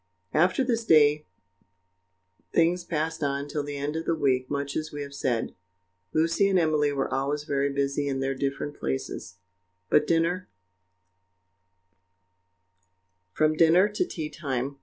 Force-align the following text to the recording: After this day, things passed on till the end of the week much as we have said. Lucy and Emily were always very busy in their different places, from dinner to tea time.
After 0.33 0.63
this 0.63 0.83
day, 0.83 1.27
things 2.51 2.83
passed 2.83 3.21
on 3.21 3.47
till 3.47 3.61
the 3.61 3.77
end 3.77 3.95
of 3.95 4.05
the 4.05 4.15
week 4.15 4.49
much 4.49 4.75
as 4.75 4.91
we 4.91 5.03
have 5.03 5.13
said. 5.13 5.53
Lucy 6.11 6.49
and 6.49 6.57
Emily 6.57 6.91
were 6.91 7.13
always 7.13 7.43
very 7.43 7.71
busy 7.71 8.07
in 8.07 8.19
their 8.19 8.33
different 8.33 8.79
places, 8.79 9.35
from 9.89 10.07
dinner 10.07 10.39
to 13.91 14.03
tea 14.07 14.31
time. 14.31 14.77